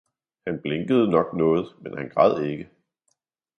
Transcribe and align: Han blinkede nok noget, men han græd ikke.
Han 0.47 0.59
blinkede 0.61 1.07
nok 1.11 1.33
noget, 1.33 1.67
men 1.81 1.97
han 1.97 2.09
græd 2.09 2.43
ikke. 2.45 2.69